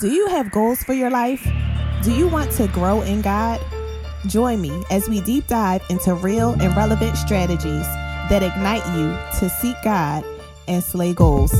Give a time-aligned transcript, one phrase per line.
[0.00, 1.44] Do you have goals for your life?
[2.04, 3.60] Do you want to grow in God?
[4.28, 7.84] Join me as we deep dive into real and relevant strategies
[8.30, 9.08] that ignite you
[9.40, 10.24] to seek God
[10.68, 11.50] and slay goals.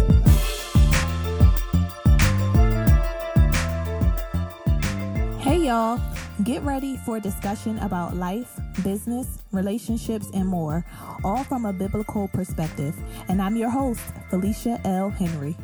[5.41, 6.01] Hey, y'all.
[6.45, 10.85] Get ready for a discussion about life, business, relationships, and more,
[11.25, 12.95] all from a biblical perspective.
[13.27, 14.01] And I'm your host,
[14.31, 15.11] Felicia L.
[15.11, 15.57] Henry.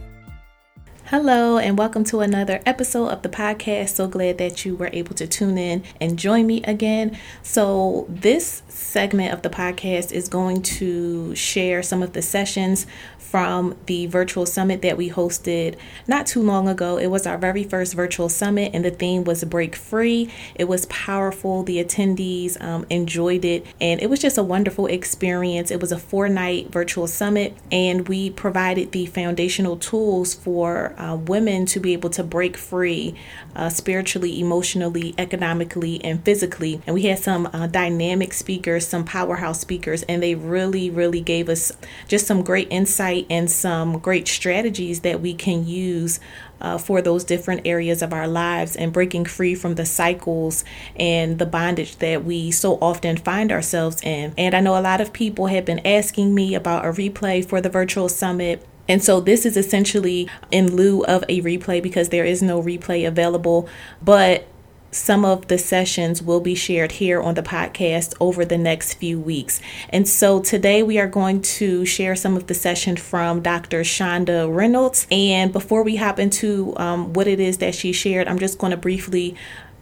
[1.09, 3.91] Hello, and welcome to another episode of the podcast.
[3.91, 7.19] So glad that you were able to tune in and join me again.
[7.43, 12.87] So, this segment of the podcast is going to share some of the sessions
[13.19, 16.99] from the virtual summit that we hosted not too long ago.
[16.99, 20.31] It was our very first virtual summit, and the theme was Break Free.
[20.55, 21.65] It was powerful.
[21.65, 25.73] The attendees um, enjoyed it, and it was just a wonderful experience.
[25.73, 31.17] It was a four night virtual summit, and we provided the foundational tools for uh,
[31.17, 33.15] women to be able to break free
[33.55, 36.81] uh, spiritually, emotionally, economically, and physically.
[36.87, 41.49] And we had some uh, dynamic speakers, some powerhouse speakers, and they really, really gave
[41.49, 41.73] us
[42.09, 46.21] just some great insight and some great strategies that we can use
[46.61, 50.65] uh, for those different areas of our lives and breaking free from the cycles
[50.97, 54.33] and the bondage that we so often find ourselves in.
[54.39, 57.61] And I know a lot of people have been asking me about a replay for
[57.61, 58.67] the virtual summit.
[58.89, 63.07] And so this is essentially in lieu of a replay because there is no replay
[63.07, 63.69] available.
[64.03, 64.47] But
[64.95, 69.19] some of the sessions will be shared here on the podcast over the next few
[69.19, 69.61] weeks.
[69.89, 73.83] And so today we are going to share some of the session from Dr.
[73.83, 75.07] Chanda Reynolds.
[75.11, 78.71] And before we hop into um, what it is that she shared, I'm just going
[78.71, 79.35] to briefly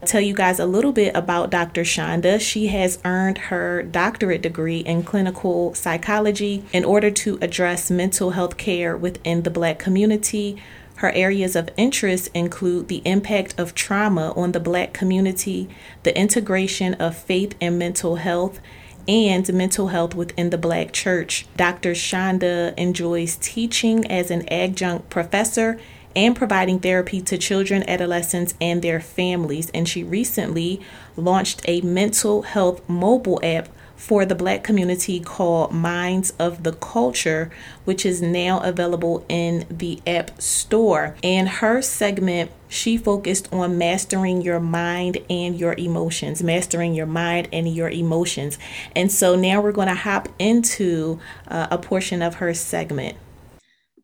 [0.06, 1.84] tell you guys a little bit about Dr.
[1.84, 2.38] Chanda.
[2.38, 8.56] She has earned her doctorate degree in clinical psychology in order to address mental health
[8.56, 10.60] care within the Black community
[11.02, 15.68] her areas of interest include the impact of trauma on the Black community,
[16.04, 18.60] the integration of faith and mental health,
[19.08, 21.46] and mental health within the Black church.
[21.56, 21.94] Dr.
[21.94, 25.80] Chanda enjoys teaching as an adjunct professor
[26.14, 29.70] and providing therapy to children, adolescents, and their families.
[29.70, 30.80] And she recently
[31.16, 33.68] launched a mental health mobile app
[34.02, 37.52] for the black community called Minds of the Culture,
[37.84, 41.14] which is now available in the App Store.
[41.22, 47.48] And her segment, she focused on mastering your mind and your emotions, mastering your mind
[47.52, 48.58] and your emotions.
[48.96, 53.16] And so now we're going to hop into uh, a portion of her segment.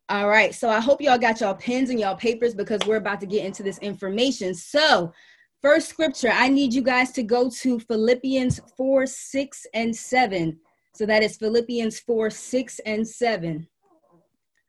[0.08, 0.54] All right.
[0.54, 3.44] So I hope y'all got y'all pens and y'all papers because we're about to get
[3.44, 4.54] into this information.
[4.54, 5.12] So
[5.60, 10.56] First scripture, I need you guys to go to Philippians 4, 6, and 7.
[10.94, 13.66] So that is Philippians 4, 6, and 7.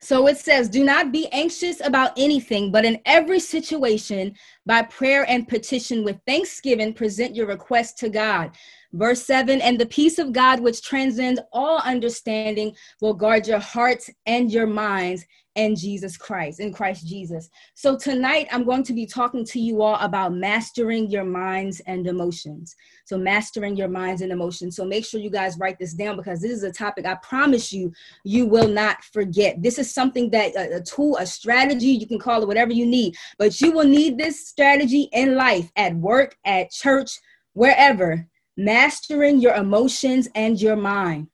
[0.00, 4.34] So it says, Do not be anxious about anything, but in every situation,
[4.66, 8.50] by prayer and petition with thanksgiving, present your request to God.
[8.92, 14.10] Verse 7 And the peace of God, which transcends all understanding, will guard your hearts
[14.26, 15.24] and your minds
[15.56, 17.50] and Jesus Christ, in Christ Jesus.
[17.74, 22.06] So tonight I'm going to be talking to you all about mastering your minds and
[22.06, 22.74] emotions.
[23.04, 24.76] So mastering your minds and emotions.
[24.76, 27.72] So make sure you guys write this down because this is a topic I promise
[27.72, 27.92] you
[28.24, 29.60] you will not forget.
[29.60, 32.86] This is something that a, a tool, a strategy, you can call it whatever you
[32.86, 37.18] need, but you will need this strategy in life, at work, at church,
[37.54, 38.26] wherever.
[38.62, 41.28] Mastering your emotions and your mind.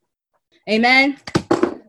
[0.71, 1.19] Amen.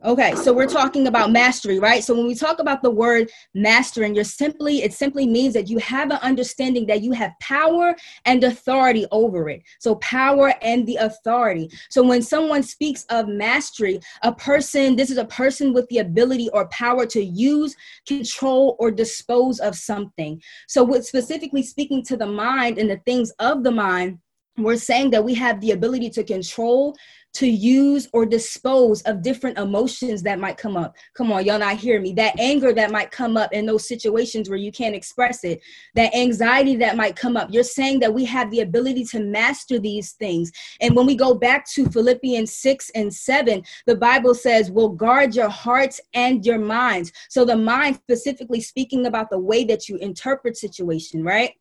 [0.03, 2.03] Okay, so we're talking about mastery, right?
[2.03, 5.77] So when we talk about the word mastering, you're simply, it simply means that you
[5.77, 7.95] have an understanding that you have power
[8.25, 9.61] and authority over it.
[9.77, 11.69] So power and the authority.
[11.89, 16.49] So when someone speaks of mastery, a person, this is a person with the ability
[16.51, 17.75] or power to use,
[18.07, 20.41] control, or dispose of something.
[20.67, 24.17] So with specifically speaking to the mind and the things of the mind,
[24.57, 26.95] we're saying that we have the ability to control
[27.37, 30.95] to use or dispose of different emotions that might come up.
[31.13, 32.11] Come on, y'all not hear me.
[32.13, 35.61] That anger that might come up in those situations where you can't express it,
[35.93, 37.49] that anxiety that might come up.
[37.51, 40.51] You're saying that we have the ability to master these things.
[40.81, 45.35] And when we go back to Philippians 6 and 7, the Bible says, will guard
[45.35, 47.11] your hearts and your minds.
[47.29, 51.51] So the mind specifically speaking about the way that you interpret situation, right?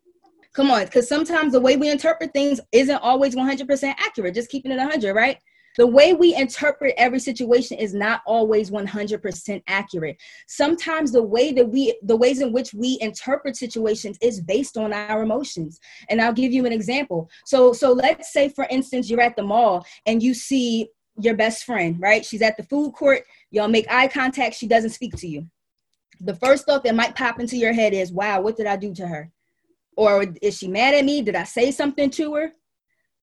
[0.56, 4.72] Come on, because sometimes the way we interpret things isn't always 100% accurate, just keeping
[4.72, 5.38] it 100, right?
[5.76, 10.16] the way we interpret every situation is not always 100% accurate.
[10.48, 14.94] Sometimes the way that we the ways in which we interpret situations is based on
[14.94, 15.78] our emotions.
[16.08, 17.28] And i'll give you an example.
[17.44, 20.88] So so let's say for instance you're at the mall and you see
[21.20, 22.24] your best friend right?
[22.24, 23.24] She's at the food court.
[23.50, 24.54] Y'all make eye contact.
[24.54, 25.46] She doesn't speak to you.
[26.20, 28.94] The first thought that might pop into your head is, wow, what did I do
[28.94, 29.30] to her?
[29.96, 31.22] Or is she mad at me?
[31.22, 32.52] Did I say something to her?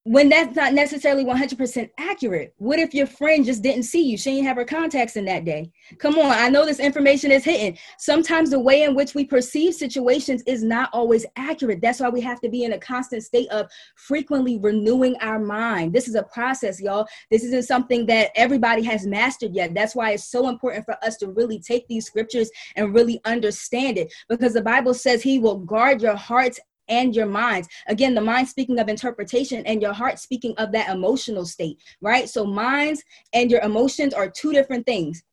[0.05, 4.17] When that's not necessarily 100% accurate what if your friend just didn't see you?
[4.17, 5.71] She didn't have her contacts in that day.
[5.97, 7.77] Come on i know this information is hidden.
[7.97, 11.81] Sometimes the way in which we perceive situations is not always accurate.
[11.81, 15.93] That's why we have to be in a constant state of frequently renewing our mind.
[15.93, 17.07] This is a process y'all.
[17.31, 19.73] This isn't something that everybody has mastered yet.
[19.73, 23.97] That's why it's so important for us to really take these scriptures and really understand
[23.97, 27.67] it because the bible says he will guard your hearts and your minds.
[27.87, 32.29] Again, the mind speaking of interpretation and your heart speaking of that emotional state, right?
[32.29, 33.03] So, minds
[33.33, 35.23] and your emotions are two different things.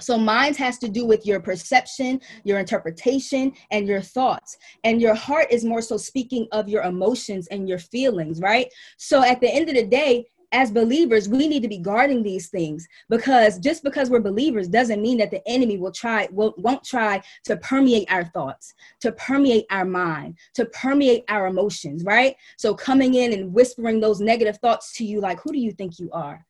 [0.00, 4.56] So, minds has to do with your perception, your interpretation, and your thoughts.
[4.84, 8.66] And your heart is more so speaking of your emotions and your feelings, right?
[8.96, 12.48] So, at the end of the day, as believers, we need to be guarding these
[12.48, 16.84] things because just because we're believers doesn't mean that the enemy will try will, won't
[16.84, 22.36] try to permeate our thoughts, to permeate our mind, to permeate our emotions, right?
[22.58, 25.98] So coming in and whispering those negative thoughts to you like who do you think
[25.98, 26.44] you are?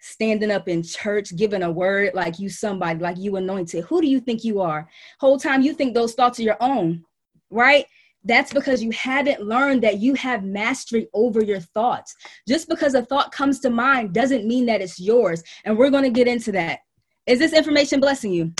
[0.00, 3.84] Standing up in church, giving a word like you somebody, like you anointed.
[3.84, 4.88] Who do you think you are?
[5.18, 7.04] Whole time you think those thoughts are your own,
[7.50, 7.86] right?
[8.24, 12.14] That's because you haven't learned that you have mastery over your thoughts.
[12.48, 15.42] Just because a thought comes to mind doesn't mean that it's yours.
[15.64, 16.80] And we're going to get into that.
[17.26, 18.52] Is this information blessing you?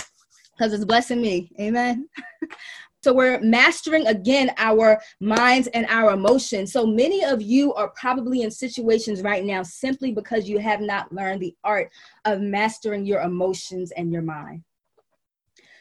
[0.57, 1.51] Because it's blessing me.
[1.59, 2.07] Amen.
[3.03, 6.71] so we're mastering again our minds and our emotions.
[6.71, 11.11] So many of you are probably in situations right now simply because you have not
[11.11, 11.91] learned the art
[12.23, 14.63] of mastering your emotions and your mind.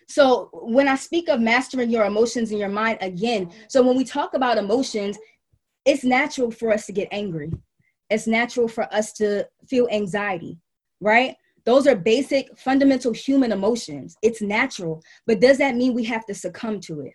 [0.08, 4.04] So when I speak of mastering your emotions in your mind again, so when we
[4.04, 5.18] talk about emotions,
[5.84, 7.50] it's natural for us to get angry.
[8.10, 10.58] It's natural for us to feel anxiety,
[11.00, 11.34] right?
[11.64, 14.16] Those are basic, fundamental human emotions.
[14.22, 15.02] It's natural.
[15.26, 17.12] But does that mean we have to succumb to it?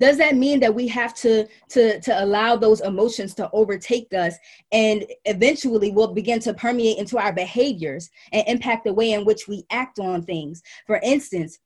[0.00, 4.34] Does that mean that we have to, to, to allow those emotions to overtake us
[4.72, 9.46] and eventually will begin to permeate into our behaviors and impact the way in which
[9.46, 10.62] we act on things?
[10.86, 11.58] For instance,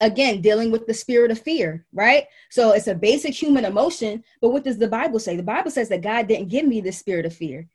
[0.00, 2.24] again dealing with the spirit of fear right?
[2.50, 5.36] So it's a basic human emotion but what does the bible say?
[5.36, 7.68] The bible says that god didn't give me the spirit of fear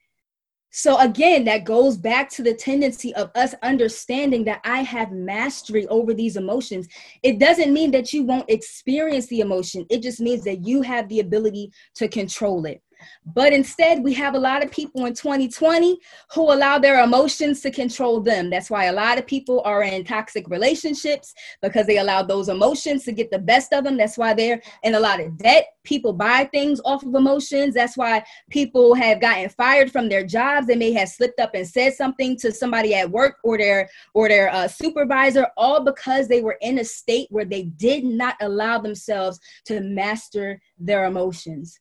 [0.76, 5.86] so again, that goes back to the tendency of us understanding that I have mastery
[5.86, 6.88] over these emotions.
[7.22, 9.86] It doesn't mean that you won't experience the emotion.
[9.92, 12.82] It just means that you have the ability to control it.
[13.26, 15.98] But instead, we have a lot of people in 2020
[16.34, 18.50] who allow their emotions to control them.
[18.50, 23.04] That's why a lot of people are in toxic relationships because they allow those emotions
[23.06, 23.98] to get the best of them.
[23.98, 25.68] That's why they're in a lot of debt.
[25.84, 27.74] People buy things off of emotions.
[27.74, 30.68] That's why people have gotten fired from their jobs.
[30.68, 34.30] They may have slipped up and said something to somebody at work or their or
[34.30, 38.80] their uh, supervisor, all because they were in a state where they did not allow
[38.80, 41.80] themselves to master their emotions.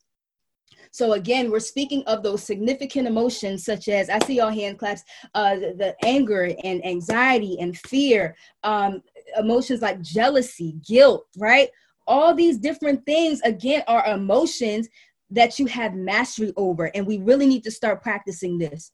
[0.93, 5.01] So again, we're speaking of those significant emotions such as I see y'all hand claps,
[5.33, 9.01] uh, the, the anger and anxiety and fear, um,
[9.39, 11.69] emotions like jealousy, guilt, right?
[12.05, 14.87] All these different things again are emotions
[15.31, 18.91] that you have mastery over, and we really need to start practicing this.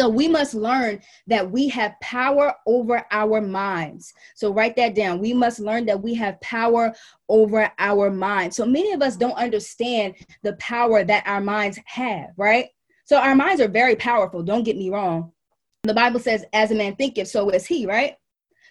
[0.00, 4.14] So we must learn that we have power over our minds.
[4.34, 5.20] So write that down.
[5.20, 6.94] We must learn that we have power
[7.28, 8.56] over our minds.
[8.56, 12.68] So many of us don't understand the power that our minds have, right?
[13.04, 15.32] So our minds are very powerful, don't get me wrong.
[15.82, 18.14] The Bible says, as a man thinketh, so is he, right?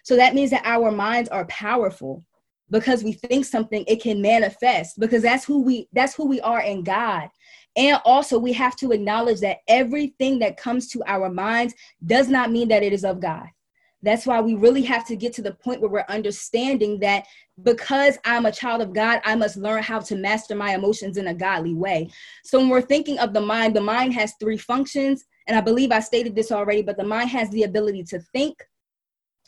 [0.02, 2.24] So that means that our minds are powerful
[2.70, 6.62] because we think something it can manifest because that's who we that's who we are
[6.62, 7.28] in God
[7.76, 11.74] and also, we have to acknowledge that everything that comes to our minds
[12.04, 13.46] does not mean that it is of God.
[14.02, 17.26] That's why we really have to get to the point where we're understanding that
[17.62, 21.28] because I'm a child of God, I must learn how to master my emotions in
[21.28, 22.10] a godly way.
[22.44, 25.24] So when we're thinking of the mind, the mind has three functions.
[25.46, 28.56] And I believe I stated this already, but the mind has the ability to think,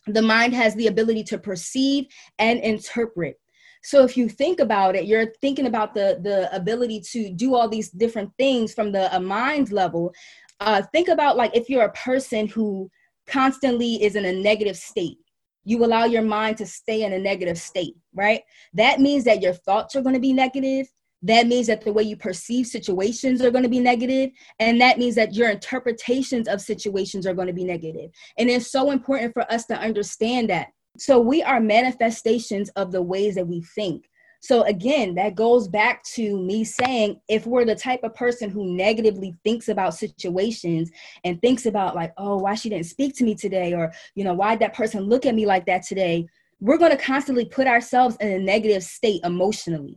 [0.07, 2.07] the mind has the ability to perceive
[2.39, 3.41] and interpret.
[3.83, 7.69] So if you think about it, you're thinking about the the ability to do all
[7.69, 10.13] these different things from the mind level.
[10.61, 12.91] Uh, think about like if you're a person who
[13.27, 15.19] constantly is in a negative state
[15.65, 18.43] you allow your mind to stay in a negative state, right?
[18.75, 20.89] That means that your thoughts are going to be negative.
[21.23, 24.99] That means that the way you perceive situations are going to be negative, And that
[24.99, 28.11] means that your interpretations of situations are going to be negative.
[28.39, 30.69] And it's so important for us to understand that.
[30.99, 34.09] So we are manifestations of the ways that we think.
[34.41, 38.75] So again, that goes back to me saying if we're the type of person who
[38.77, 40.91] negatively thinks about situations
[41.23, 44.35] and thinks about like, oh, why she didn't speak to me today or, you know,
[44.35, 46.27] why that person look at me like that today,
[46.59, 49.97] we're going to constantly put ourselves in a negative state emotionally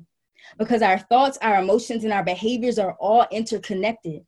[0.60, 4.24] because our thoughts, our emotions, and our behaviors are all interconnected.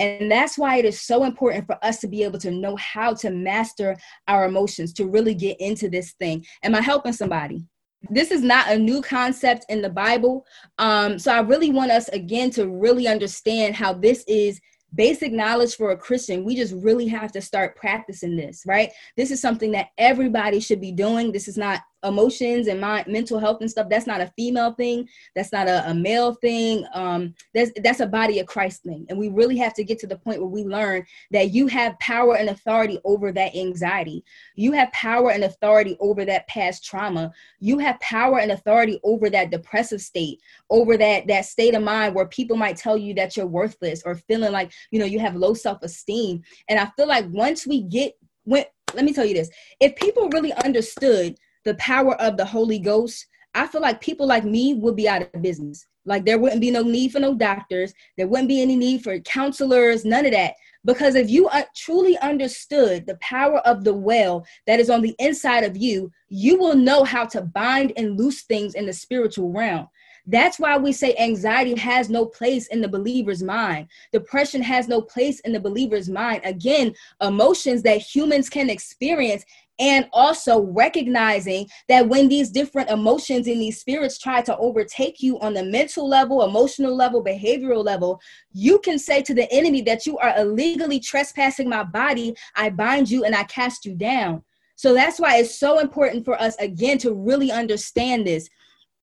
[0.00, 3.12] And that's why it is so important for us to be able to know how
[3.14, 6.44] to master our emotions, to really get into this thing.
[6.64, 7.66] Am I helping somebody?
[8.08, 10.46] This is not a new concept in the Bible.
[10.78, 14.58] Um, so I really want us again to really understand how this is
[14.94, 16.44] basic knowledge for a Christian.
[16.44, 18.90] We just really have to start practicing this, right?
[19.18, 21.30] This is something that everybody should be doing.
[21.30, 25.08] This is not emotions and my mental health and stuff that's not a female thing.
[25.34, 26.86] That's not a, a, male thing.
[26.94, 29.06] Um that's that's a body of christ thing.
[29.08, 31.98] And we really have to get to the point where we learn that you have
[31.98, 34.24] power and authority over that anxiety.
[34.54, 37.32] You have power and authority over that past trauma.
[37.58, 40.40] You have power and authority over that depressive state
[40.70, 44.14] over that that state of mind where people might tell you that you're worthless or
[44.14, 46.42] feeling like you know you have low self-esteem.
[46.68, 48.14] And i feel like once we get
[48.44, 48.64] when
[48.94, 49.50] let me tell you this.
[49.78, 54.44] If people really understood the power of the Holy Ghost, I feel like people like
[54.44, 55.86] me would be out of business.
[56.04, 59.18] Like there wouldn't be no need for no doctors, there wouldn't be any need for
[59.20, 60.54] counselors, none of that.
[60.84, 65.14] Because if you uh, truly understood the power of the well that is on the
[65.18, 69.52] inside of you, you will know how to bind and loose things in the spiritual
[69.52, 69.88] realm.
[70.26, 73.88] That's why we say anxiety has no place in the believer's mind.
[74.12, 76.42] Depression has no place in the believer's mind.
[76.44, 79.44] Again, emotions that humans can experience
[79.80, 85.40] and also recognizing that when these different emotions and these spirits try to overtake you
[85.40, 88.20] on the mental level, emotional level, behavioral level,
[88.52, 92.34] you can say to the enemy that you are illegally trespassing my body.
[92.54, 94.44] I bind you and I cast you down.
[94.76, 98.48] So that's why it's so important for us again to really understand this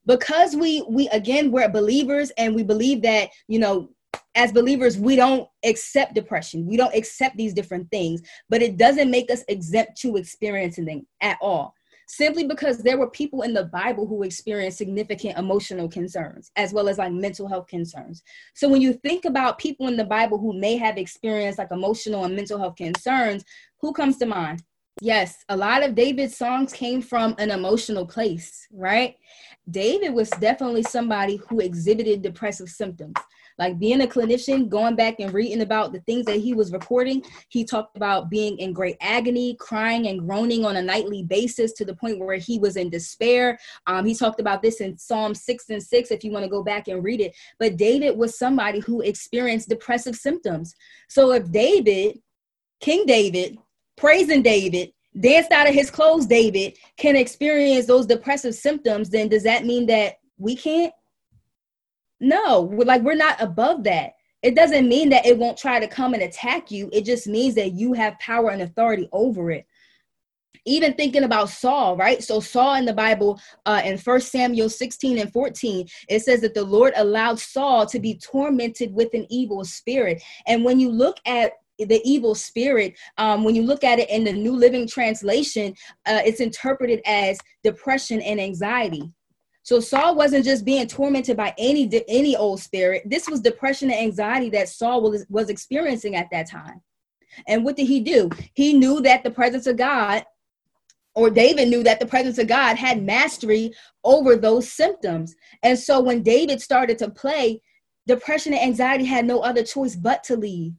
[0.07, 3.89] because we we again we're believers and we believe that you know
[4.37, 6.67] as believers, we don't accept depression.
[6.67, 11.07] We don't accept these different things, but it doesn't make us exempt to experiencing them
[11.21, 11.73] at all.
[12.09, 16.87] Simply because there were people in the Bible who experienced significant emotional concerns as well
[16.87, 18.23] as like mental health concerns.
[18.53, 22.23] So when you think about people in the Bible who may have experienced like emotional
[22.23, 23.43] and mental health concerns,
[23.81, 24.63] who comes to mind?
[24.99, 29.15] Yes, a lot of David's songs came from an emotional place, right?
[29.69, 33.15] David was definitely somebody who exhibited depressive symptoms.
[33.59, 37.23] Like being a clinician, going back and reading about the things that he was reporting,
[37.49, 41.85] he talked about being in great agony, crying and groaning on a nightly basis to
[41.85, 43.57] the point where he was in despair.
[43.87, 46.63] Um, he talked about this in Psalm 6 and 6, if you want to go
[46.63, 47.35] back and read it.
[47.59, 50.75] But David was somebody who experienced depressive symptoms.
[51.09, 52.19] So if David,
[52.79, 53.57] King David,
[53.97, 59.43] praising David, danced out of his clothes, David can experience those depressive symptoms, then does
[59.43, 60.93] that mean that we can't?
[62.19, 64.13] No, we're like we're not above that.
[64.43, 66.89] It doesn't mean that it won't try to come and attack you.
[66.93, 69.65] It just means that you have power and authority over it.
[70.65, 72.21] Even thinking about Saul, right?
[72.23, 76.53] So Saul in the Bible, uh, in First Samuel 16 and 14, it says that
[76.53, 80.21] the Lord allowed Saul to be tormented with an evil spirit.
[80.45, 84.23] And when you look at the evil spirit um, when you look at it in
[84.23, 85.73] the new living translation
[86.05, 89.11] uh, it's interpreted as depression and anxiety
[89.67, 93.03] so Saul wasn't just being tormented by any any old spirit.
[93.05, 96.81] This was depression and anxiety that Saul was, was experiencing at that time.
[97.49, 98.29] And what did he do?
[98.53, 100.23] He knew that the presence of God
[101.15, 103.73] or David knew that the presence of God had mastery
[104.05, 105.35] over those symptoms.
[105.63, 107.61] And so when David started to play,
[108.05, 110.73] depression and anxiety had no other choice but to leave.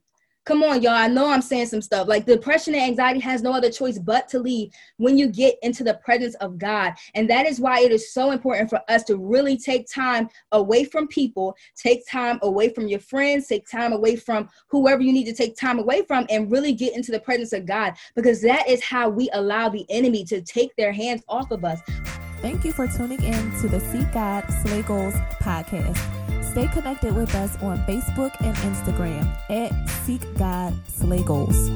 [0.48, 0.94] Come on, y'all.
[0.94, 2.08] I know I'm saying some stuff.
[2.08, 5.84] Like depression and anxiety has no other choice but to leave when you get into
[5.84, 6.94] the presence of God.
[7.14, 10.84] And that is why it is so important for us to really take time away
[10.84, 15.26] from people, take time away from your friends, take time away from whoever you need
[15.26, 18.66] to take time away from, and really get into the presence of God because that
[18.66, 21.82] is how we allow the enemy to take their hands off of us.
[22.40, 25.12] Thank you for tuning in to the Seek God Slay Goals
[25.42, 26.37] podcast.
[26.58, 31.70] Stay connected with us on Facebook and Instagram at Seek God Slay Goals.